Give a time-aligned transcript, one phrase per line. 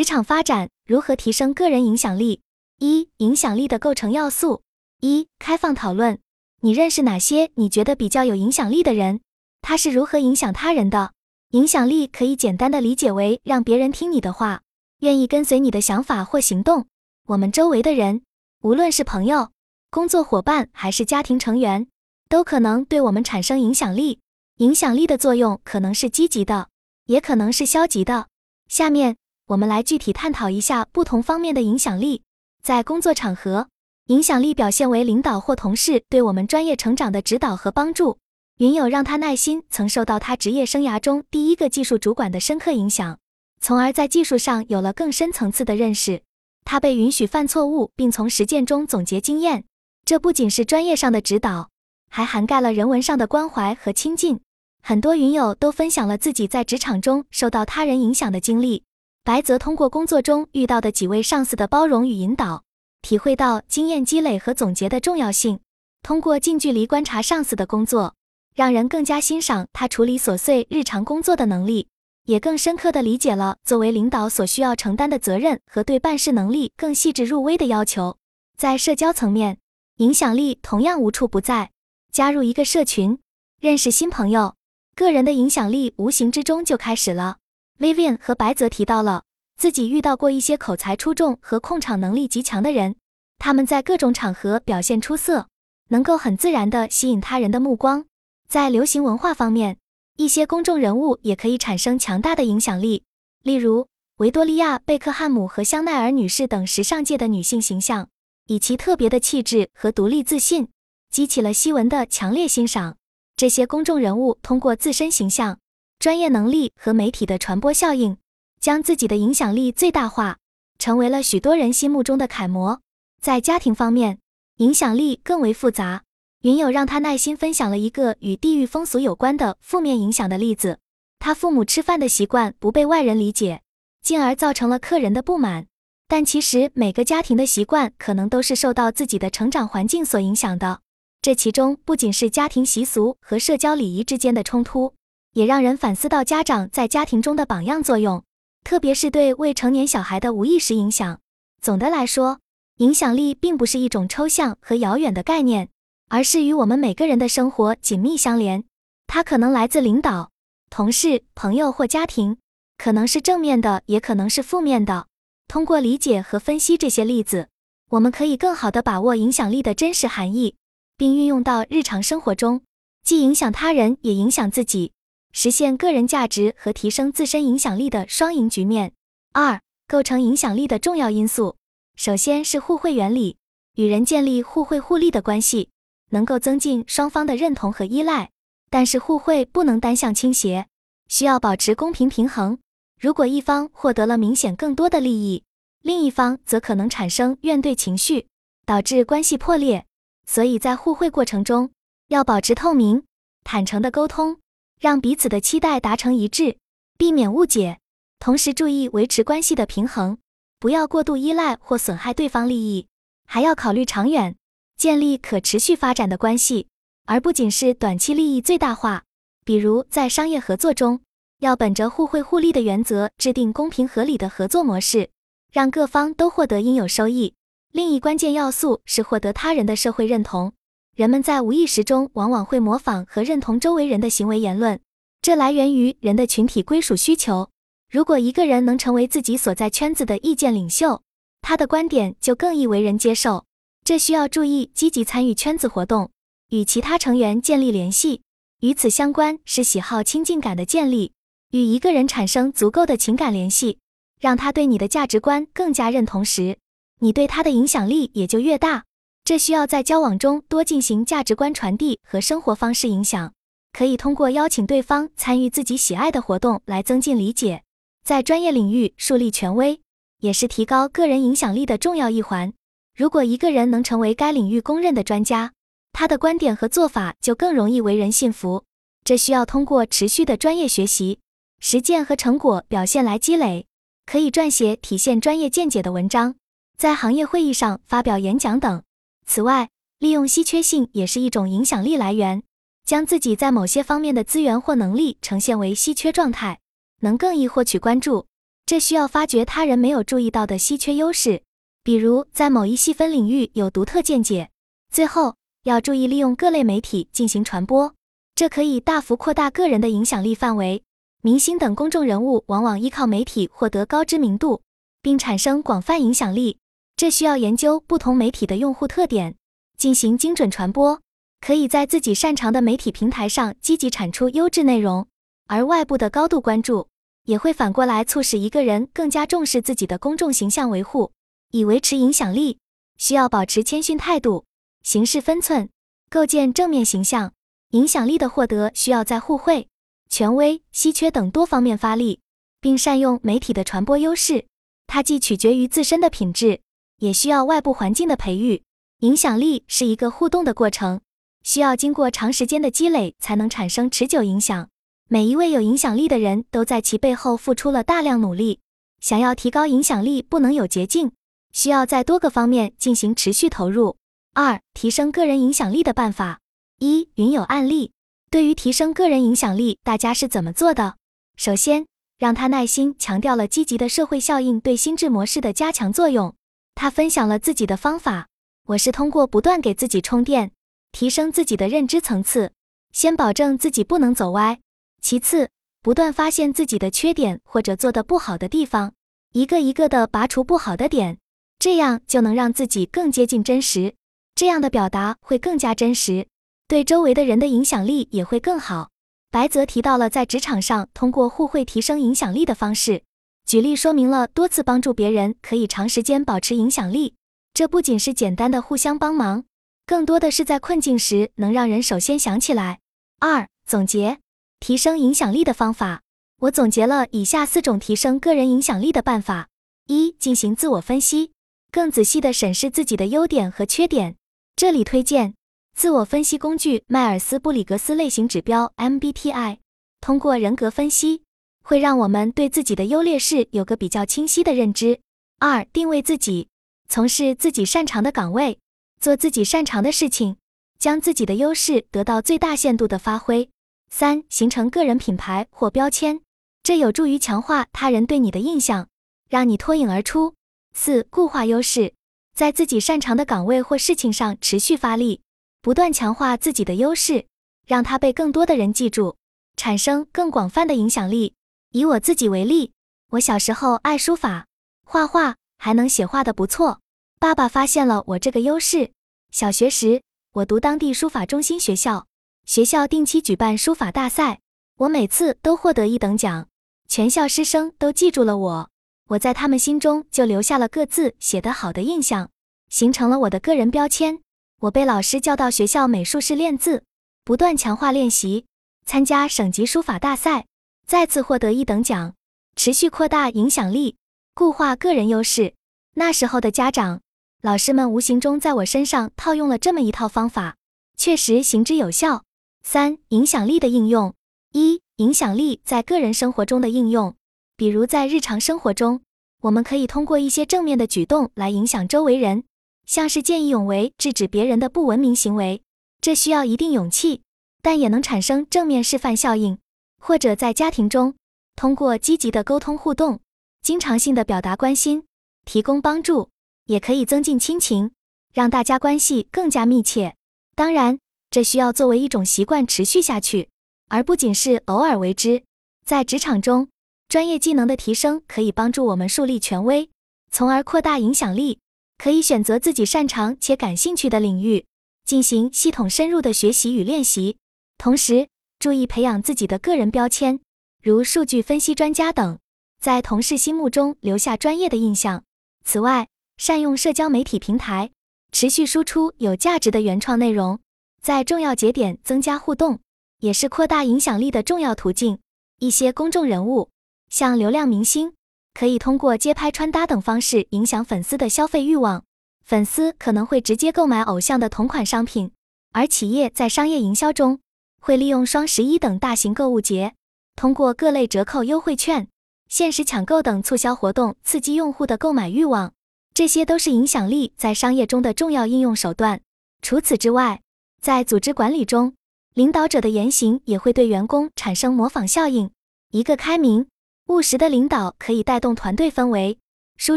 [0.00, 2.40] 职场发展如何提升个人影响力？
[2.78, 4.62] 一、影响力的构成要素。
[5.02, 6.18] 一、开放讨论。
[6.62, 9.20] 你认识哪些你觉得比较有影响力的人？
[9.60, 11.12] 他是如何影响他人的？
[11.50, 14.62] 影响力可以简单的理解为让别人听你的话，
[15.00, 16.86] 愿意跟随你的想法或行动。
[17.26, 18.22] 我们周围的人，
[18.62, 19.50] 无论是朋友、
[19.90, 21.86] 工作伙伴还是家庭成员，
[22.30, 24.20] 都可能对我们产生影响力。
[24.56, 26.70] 影响力的作用可能是积极的，
[27.04, 28.28] 也可能是消极的。
[28.66, 29.18] 下面。
[29.50, 32.22] 我们来具体探讨一下不同方面的影响力。
[32.62, 33.66] 在工作场合，
[34.06, 38.18] 影响力表现为领导或同事对我们专业成长的指导和帮助。
[38.58, 43.18] 云友让他耐心曾受到他职业生涯中第一个技术主管的深刻影响，
[43.60, 46.22] 从而在技术上有了更深层次的认识。
[46.64, 49.64] 他被允许犯错误，并从实践中总结经验。
[50.04, 51.70] 这不仅是专业上的指导，
[52.08, 54.38] 还涵盖了人文上的关怀和亲近。
[54.80, 58.84] 很多云友都分享了自己在职场中受到他人影响的经历。
[59.22, 62.64] 白泽通过工作中遇到的几位上司的包容与引导，
[63.02, 65.60] 体会到经验积累和总结的重要性。
[66.02, 68.14] 通过近距离观察上司的工作，
[68.54, 71.88] 让人更加欣赏他处理琐碎日常工作的能力，
[72.24, 78.16] 也更深刻地理解了作为领导所需要承担的责任和对办事能力更细致入微的要求。
[78.56, 79.58] 在社交层面，
[79.96, 81.70] 影响力同样无处不在。
[82.10, 83.18] 加入一个社群，
[83.60, 84.56] 认识新朋友，
[84.96, 87.36] 个人的影响力无形之中就开始了。
[87.80, 89.22] Vivian 和白泽提到了
[89.56, 92.96] 自己遇到过一些口才出众和控场能力极强的人，
[93.38, 95.48] 他们在各种场合表现出色，
[95.88, 98.04] 能够很自然地吸引他人的目光。
[98.46, 99.78] 在流行文化方面，
[100.18, 103.04] 一些公众人物也可以产生强大的影响力，
[103.42, 108.10] 例如维多利亚·贝克汉姆和香奈儿女士等时尚界的女性形象，
[108.48, 110.68] 以其特别的气质和独立自信，
[111.10, 112.98] 激起了西文的强烈欣赏。
[113.36, 115.59] 这些公众人物通过自身形象。
[116.00, 118.16] 专业能力和媒体的传播效应，
[118.58, 120.38] 将自己的影响力最大化，
[120.78, 122.80] 成为了许多人心目中的楷模。
[123.20, 124.18] 在家庭方面，
[124.56, 126.04] 影响力更为复杂。
[126.40, 130.78] 云友让他耐心分享了一个与地域风俗有关的负面影响的例子：
[131.18, 133.60] 他父母吃饭的习惯不被外人理解，
[134.02, 135.66] 进而造成了客人的不满。
[136.08, 140.80] 但其实每个家庭的习惯可能都是受到自己的成长环境所影响的，
[141.20, 144.94] 这其中不仅是家庭习俗和社交礼仪之间的冲突。
[145.32, 148.24] 也让人反思到家长在家庭中的榜样作用，
[148.64, 151.20] 特别是对未成年小孩的无意识影响。
[151.60, 152.40] 总的来说，
[152.76, 155.68] 影响力并不是一种抽象和遥远的概念，
[156.08, 158.64] 而是与我们每个人的生活紧密相连。
[159.06, 160.30] 它可能来自领导、
[160.70, 162.38] 同事、朋友或家庭，
[162.78, 165.06] 可能是正面的，也可能是负面的。
[165.46, 167.48] 通过理解和分析这些例子，
[167.90, 170.54] 我们可以更好地把握影响力的真实含义，
[170.96, 172.62] 并运用到日常生活中，
[173.04, 174.92] 既影响他人，也影响自己。
[175.32, 178.92] 实现个人价值和提升自身影响力的双赢局面。
[179.32, 181.56] 二、构成影响力的重要因素，
[181.96, 183.36] 首先是互惠原理，
[183.76, 185.70] 与人建立互惠互利的关系，
[186.10, 188.30] 能够增进双方的认同和依赖。
[188.68, 190.66] 但是互惠不能单向倾斜，
[191.08, 192.58] 需要保持公平平衡。
[193.00, 195.42] 如果一方获得了明显更多的利益，
[195.82, 198.26] 另一方则可能产生怨怼情绪，
[198.66, 199.86] 导致关系破裂。
[200.26, 201.70] 所以在互惠过程中，
[202.08, 203.04] 要保持透明、
[203.42, 204.39] 坦诚的沟通。
[204.80, 206.56] 让彼此的期待达成一致，
[206.96, 207.80] 避免误解，
[208.18, 210.16] 同时注意维持关系的平衡，
[210.58, 212.86] 不要过度依赖或损害对方利益，
[213.26, 214.34] 还要考虑长远，
[214.78, 216.68] 建立可持续发展的关系，
[217.04, 219.04] 而不仅是短期利益最大化。
[219.44, 221.00] 比如在商业合作中，
[221.40, 225.10] 要本着互惠互利的原则，制定公平合理的合作模式，
[225.52, 227.34] 让各方都获得应有收益。
[227.70, 230.54] 另一关键要素是获得他人的社会认同。
[230.96, 234.78] 人们在无意识中往往会模仿和认同周围人的行为言论，
[235.22, 237.48] 这来源于人的群体归属需求。
[237.90, 241.02] 如果一个人能成为自己所在圈子的意见领袖，
[241.40, 243.44] 他的观点就更易为人接受。
[243.82, 246.10] 这需要注意积极参与圈子活动，
[246.50, 248.22] 与其他成员建立联系。
[248.60, 251.12] 与此相关是喜好亲近感的建立，
[251.52, 253.78] 与一个人产生足够的情感联系，
[254.20, 256.58] 让他对你的价值观更加认同时，
[256.98, 258.84] 你对他的影响力也就越大。
[259.30, 263.32] 这需要在交往中多进行价值观传递和生活方式影响，
[263.72, 267.62] 可以通过邀请对方参与自己喜爱的活动来增进理解。
[268.02, 269.80] 在专业领域树立权威，
[270.18, 272.52] 也是提高个人影响力的重要一环。
[272.96, 275.52] 如果一个人能成为该领域公认的专家，
[275.92, 278.64] 他的观点和做法就更容易为人信服。
[279.04, 281.20] 这需要通过持续的专业学习、
[281.60, 283.66] 实践和成果表现来积累。
[284.06, 286.34] 可以撰写体现专业见解的文章，
[286.76, 288.82] 在行业会议上发表演讲等。
[289.26, 292.42] 此外，利用稀缺性也是一种影响力来源。
[292.82, 296.58] 将自己在某些方面的资源或能力呈现为稀缺状态，
[297.02, 298.26] 能更易获取关注。
[298.66, 301.42] 这需要发掘他人没有注意到的稀缺优势，
[301.84, 304.50] 比如在某一细分领域有独特见解。
[304.92, 307.94] 最后，要注意利用各类媒体进行传播，
[308.34, 310.82] 这可以大幅扩大个人的影响力范围。
[311.22, 314.62] 明星等公众人物往往依靠媒体获得高知名度，
[315.02, 316.58] 并产生广泛影响力。
[317.00, 319.34] 这需要研究不同媒体的用户特点，
[319.78, 321.00] 进行精准传播。
[321.40, 325.08] 可以在自己擅长的媒体平台上积极产出优质内容，
[325.46, 326.88] 而外部的高度关注
[327.24, 331.10] 也会反过来促使一个人更加重视自己的公众形象维护。
[331.52, 332.58] 以维持影响力，
[332.98, 334.44] 需要保持谦逊态度，
[334.82, 335.70] 行事分寸，
[336.10, 337.32] 构建正面形象。
[337.70, 339.68] 影响力的获得需要在互惠、
[340.10, 342.20] 权威、稀缺等多方面发力，
[342.60, 344.44] 并善用媒体的传播优势。
[344.86, 346.60] 它既取决于自身的品质，
[347.00, 348.62] 也需要外部环境的培育。
[349.00, 351.00] 影响力是一个互动的过程。
[351.42, 354.68] 需要经过长时间的积累才能产生持久影响。
[355.08, 358.60] 每一位有影响力的人都在其背后付出了大量努力。
[359.00, 361.10] 想要提高影响力，不能有捷径，
[361.52, 363.96] 需要在多个方面进行持续投入。
[364.34, 366.40] 二、提升个人影响力的办法：
[366.78, 367.92] 一、云有案例。
[368.30, 370.96] 对于提升个人影响力，大家是怎么做的？
[371.36, 371.86] 首先，
[372.18, 376.34] 让他耐心强调了积极的社会效应对心智模式的加强作用。
[376.80, 378.28] 他分享了自己的方法：
[378.68, 380.52] 我是通过不断给自己充电。
[380.92, 382.52] 提升自己的认知层次，
[382.90, 384.58] 先保证自己不能走歪。
[385.02, 385.50] 其次，
[385.82, 388.94] 不断发现自己的缺点或者做的不好的地方，
[389.34, 391.18] 一个一个的拔除不好的点，
[391.58, 393.94] 这样就能让自己更接近真实。
[394.34, 396.28] 这样的表达会更加真实，
[396.66, 398.88] 对周围的人的影响力也会更好。
[399.30, 403.02] 白泽提到了在职场上通过互惠提升影响力的方式，
[403.50, 407.16] 举例说明了多次帮助别人可以长时间保持影响力。
[407.52, 409.42] 这不仅是简单的互相帮忙。
[409.84, 412.78] 更多的是在困境时能让人首先想起来。
[413.18, 414.20] 二、总结
[414.60, 416.02] 提升影响力的方法，
[416.42, 419.48] 我总结了以下四种提升个人影响力的办法：
[419.88, 421.32] 一、进行自我分析，
[421.72, 424.14] 更仔细地审视自己的优点和缺点。
[424.54, 425.34] 这里推荐
[425.74, 429.58] 自我分析工具迈尔斯布里格斯类型指标 MBTI，
[430.00, 431.24] 通过人格分析，
[431.62, 435.00] 会让我们对自己的优劣势有个比较清晰的认知。
[435.38, 436.48] 二、定位自己，
[436.88, 438.58] 从事自己擅长的岗位。
[439.00, 440.36] 做自己擅长的事情，
[440.78, 443.48] 将自己的优势得到最大限度的发挥。
[443.88, 446.20] 三、形成个人品牌或标签，
[446.62, 448.88] 这有助于强化他人对你的印象，
[449.30, 450.34] 让你脱颖而出。
[450.74, 451.94] 四、固化优势，
[452.36, 455.22] 在自己擅长的岗位或事情上持续发力，
[455.62, 457.24] 不断强化自己的优势，
[457.66, 459.16] 让它被更多的人记住，
[459.56, 461.32] 产生更广泛的影响力。
[461.72, 462.72] 以我自己为例，
[463.10, 464.46] 我小时候爱书法、
[464.84, 466.80] 画画，还能写画的不错。
[467.20, 468.90] 爸爸发现了我这个优势。
[469.30, 470.02] 小学时，
[470.32, 472.08] 我读当地书法中心学校，
[472.44, 474.40] 学校定期举办书法大赛，
[474.78, 476.48] 我每次都获得一等奖，
[476.88, 478.70] 全校师生都记住了我，
[479.10, 482.30] 我在他们心中就留下了各字写得好的印象，
[482.68, 484.20] 形成了我的个人标签。
[484.62, 486.82] 我被老师叫到学校美术室练字，
[487.22, 488.46] 不断强化练习，
[488.84, 490.46] 参加省级书法大赛，
[490.90, 492.16] 再次获得一等奖，
[492.56, 493.94] 持续扩大影响力，
[494.34, 495.54] 固化个人优势。
[495.94, 497.00] 那时候的家长。
[497.42, 500.56] 老师们无形中在我身上套用了这么一套方法，
[500.96, 502.24] 确实行之有效。
[502.64, 504.12] 三、影响力的应用：
[504.50, 507.14] 一、影响力在个人生活中的应用，
[507.56, 509.02] 比如在日常生活中，
[509.42, 512.42] 我们可以通过一些正面的举动来影响周围人，
[512.84, 515.62] 像是见义勇为，制止别人的不文明行为，
[516.00, 517.22] 这需要一定勇气，
[517.62, 519.56] 但也能产生正面示范效应。
[520.00, 521.14] 或者在家庭中，
[521.54, 523.20] 通过积极的沟通互动，
[523.62, 525.04] 经常性的表达关心，
[525.44, 526.30] 提供帮助。
[526.66, 527.90] 也可以增进亲情，
[528.32, 530.14] 让大家关系更加密切。
[530.54, 533.48] 当然，这需要作为一种习惯持续下去，
[533.88, 535.42] 而不仅是偶尔为之。
[535.84, 536.68] 在职场中，
[537.08, 539.90] 专业技能的提升可以帮助我们树立权威，
[540.30, 541.58] 从而扩大影响力。
[541.98, 544.64] 可以选择自己擅长且感兴趣的领域，
[545.04, 547.36] 进行系统深入的学习与练习。
[547.78, 548.28] 同时，
[548.60, 550.38] 注意培养自己的个人标签，
[550.82, 552.38] 如数据分析专家等，
[552.78, 555.24] 在同事心目中留下专业的印象。
[555.64, 557.90] 此外，善用社交媒体平台，
[558.32, 560.60] 持续输出有价值的原创内容，
[561.00, 562.80] 在重要节点增加互动，
[563.20, 565.18] 也是扩大影响力的重要途径。
[565.58, 566.68] 一些公众人物，
[567.08, 568.12] 像流量明星，
[568.52, 572.04] 可以通过街拍、穿搭等方式影响粉丝的消费欲望，
[572.44, 575.32] 粉丝可能会直接购买偶像的同款商品。
[575.72, 577.40] 而企业在商业营销中，
[577.80, 579.94] 会利用双十一等大型购物节，
[580.36, 582.06] 通过各类折扣优惠券、
[582.48, 585.72] 限时抢购等促销活动，刺激用户的购买欲望。
[586.12, 589.20] 这些都是影响力在商业中的重要应用手段。
[589.62, 590.42] 除此之外，
[590.80, 591.94] 在组织管理中，
[592.34, 595.50] 领导者的言行也会对员工产生模仿效应。
[595.90, 596.68] 一个开明、
[597.06, 599.38] 务实的领导可以带动团队氛围，
[599.76, 599.96] 输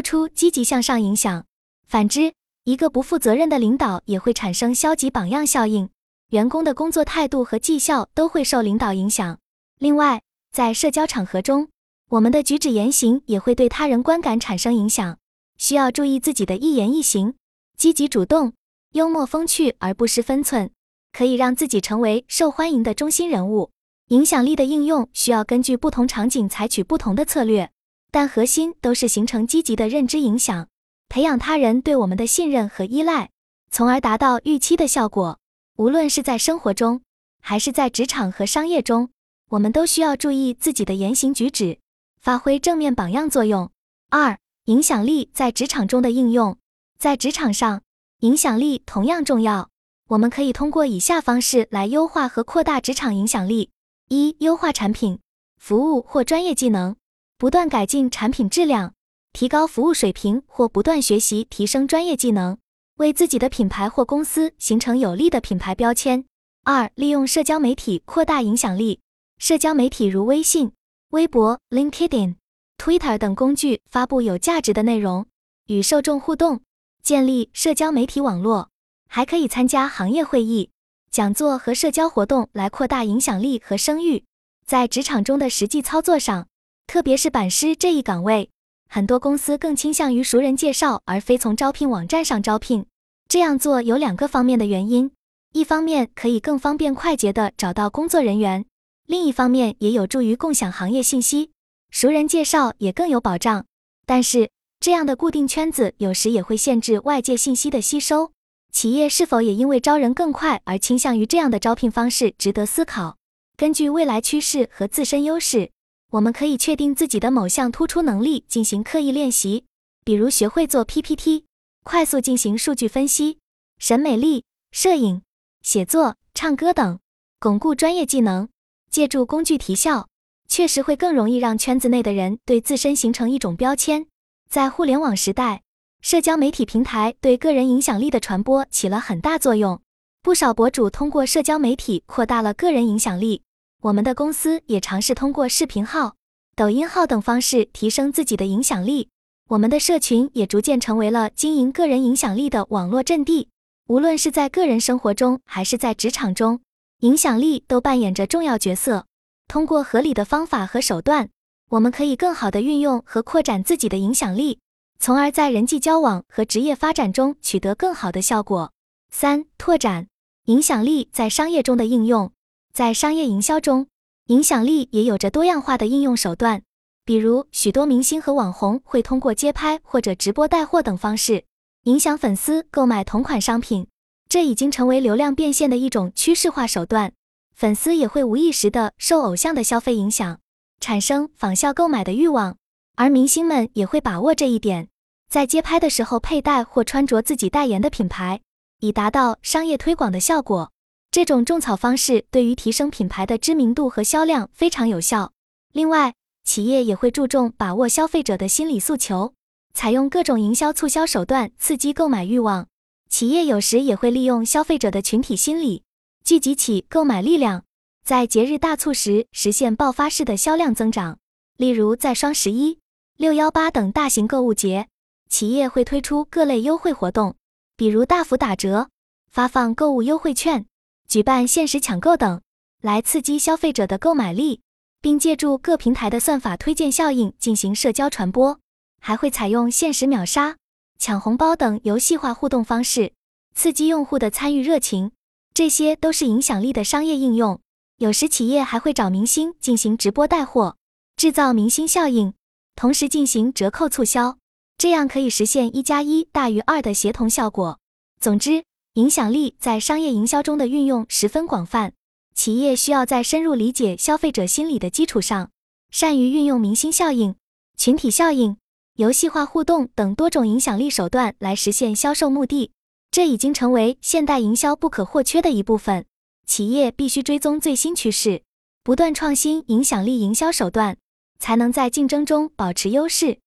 [0.00, 1.44] 出积极向上影响。
[1.86, 2.32] 反之，
[2.64, 5.90] 一个不负责任的领导也会产生消极榜样效应，
[6.30, 9.38] 员工的工作态度和绩效都会受领导影响。
[9.78, 11.68] 另外，在社交场合中，
[12.10, 15.18] 我们的举止言行也会对他人观感产生影响，
[15.58, 17.34] 需要注意自己的一言一行，
[17.76, 18.52] 积极主动、
[18.92, 20.70] 幽默风趣而不失分寸，
[21.12, 23.70] 可以让自己成为受欢迎的中心人物。
[24.08, 27.70] 影响力的应用需要根据不同场景采取不同的策略，
[28.10, 30.68] 但核心都是形成积极的认知影响，
[31.08, 33.30] 培养他人对我们的信任和依赖，
[33.70, 35.38] 从而达到预期的效果。
[35.76, 37.00] 无论是在生活中，
[37.40, 39.10] 还是在职场和商业中，
[39.50, 41.78] 我们都需要注意自己的言行举止，
[42.20, 43.70] 发挥正面榜样作用。
[44.08, 46.56] 二、影响力在职场中的应用，
[46.96, 47.82] 在职场上，
[48.20, 49.68] 影响力同样重要。
[50.10, 53.70] 我们可以通过以下方式来优化和扩大职场影响力。
[54.08, 55.18] 一、优化产品、
[55.56, 56.94] 服务或专业技能，
[57.36, 58.94] 不断改进产品质量，
[59.32, 62.58] 提高服务水平或不断学习提升专业技能，
[62.96, 66.24] 为自己的品牌或公司形成有力的品牌标签。
[66.62, 69.00] 二、利用社交媒体扩大影响力，
[69.38, 70.72] 社交媒体如微信、
[71.10, 72.36] 微博、LinkedIn、
[72.78, 75.26] Twitter 等工具发布有价值的内容，
[75.66, 76.62] 与受众互动，
[77.02, 78.70] 建立社交媒体网络，
[79.08, 80.70] 还可以参加行业会议。
[81.10, 84.24] 讲座和社交活动来扩大影响力和声誉。
[84.66, 86.48] 在职场中的实际操作上，
[86.86, 88.50] 特别是版师这一岗位，
[88.94, 92.86] 很多公司更倾向于熟人介绍，而非从招聘网站上招聘。
[93.26, 95.10] 这样做有两个方面的原因：
[95.52, 98.62] 一方面可以更方便快捷地找到工作人员；
[99.08, 101.50] 另一方面也有助于共享行业信息。
[101.90, 103.66] 熟人介绍也更有保障，
[104.06, 104.48] 但是
[104.78, 108.30] 这样的固定圈子有时也会限制外界信息的吸收。
[108.72, 113.16] 企业是否也因为招人更快而倾向于这样的招聘方式，值得思考。
[113.56, 115.72] 根据未来趋势和自身优势，
[116.14, 119.64] 我们可以确定自己的某项突出能力进行刻意练习，
[120.04, 121.46] 比如学会做 PPT，
[121.82, 123.38] 快速进行数据分析；
[123.78, 125.22] 审美力、摄影、
[125.62, 127.00] 写作、唱歌等，
[127.40, 128.48] 巩固专业技能。
[128.88, 130.06] 借助工具提效，
[130.46, 134.06] 确实会更容易让圈子内的人对自身形成一种标签。
[134.48, 135.62] 在互联网时代。
[136.00, 139.80] 社交媒体平台对个人影响力的传播起了很大作用，
[140.22, 143.42] 不少博主通过社交媒体扩大了个人影响力。
[143.84, 146.16] 我们的公司也尝试通过视频号、
[146.56, 149.10] 抖音号等方式提升自己的影响力。
[149.48, 153.50] 我们的社群也逐渐成为了经营个人影响力的网络阵地。
[153.88, 156.62] 无论是在个人生活中还是在职场中，
[157.00, 159.04] 影响力都扮演着重要角色。
[159.48, 161.28] 通过合理的方法和手段，
[161.68, 164.60] 我们可以更好地运用和扩展自己的影响力。
[164.98, 168.72] 从而在人际交往和职业发展中取得更好的效果。
[169.10, 170.06] 三、拓展
[170.46, 172.32] 影响力在商业中的应用。
[172.74, 173.86] 在商业营销中，
[174.26, 176.62] 影响力也有着多样化的应用手段。
[177.04, 181.44] 比如，许多明星和网红会通过街拍或者直播带货等方式，
[181.84, 183.86] 影响粉丝购买同款商品。
[184.28, 187.12] 这已经成为流量变现的一种趋势化手段。
[187.54, 190.40] 粉丝也会无意识地受偶像的消费影响，
[190.80, 192.56] 产生仿效购买的欲望。
[192.96, 194.88] 而明星们也会把握这一点，
[195.30, 198.40] 在街拍的时候佩戴或穿着自己代言的品牌，
[198.80, 200.72] 以达到商业推广的效果。
[201.14, 205.30] 这种种草方式对于提升品牌的知名度和销量非常有效。
[205.70, 209.32] 另外，企业也会注重把握消费者的心理诉求，
[209.72, 212.66] 采用各种营销促销手段刺激购买欲望。
[213.08, 215.84] 企业有时也会利用消费者的群体心理，
[216.24, 217.62] 聚集起购买力量，
[218.04, 221.20] 在节日大促时实现爆发式的销量增长。
[221.56, 222.80] 例如，在双十一。
[223.16, 224.88] 六幺八等大型购物节，
[225.28, 227.36] 企业会推出各类优惠活动，
[227.76, 228.88] 比如大幅打折、
[229.30, 230.66] 发放购物优惠券、
[231.14, 232.40] 举办限时抢购等，
[232.82, 234.62] 来刺激消费者的购买力，
[235.00, 238.58] 并借助各平台的算法推荐效应进行社交传播。
[239.00, 240.56] 还会采用限时秒杀、
[240.98, 243.12] 抢红包等游戏化互动方式，
[243.54, 245.12] 刺激用户的参与热情。
[245.54, 247.60] 这些都是影响力的商业应用。
[247.98, 250.76] 有时企业还会找明星进行直播带货，
[251.14, 252.34] 制造明星效应。
[252.74, 254.38] 同时进行折扣促销，
[254.76, 257.78] 这样可以实现一加一大于二的协同效果。
[258.18, 261.92] 总之，影响力在商业营销中的运用十分广泛。
[262.32, 265.50] 企业需要在深入理解消费者心理的基础上，
[265.90, 267.34] 善于运用明星效应、
[267.76, 268.56] 群体效应、
[268.94, 272.70] 游戏化互动等多种影响力手段来实现销售目的。
[273.10, 276.04] 这已经成为现代营销不可或缺的一部分。
[276.46, 278.42] 企业必须追踪最新趋势，
[278.84, 280.96] 不断创新影响力营销手段。
[281.40, 283.38] 才能在竞争中保持优势。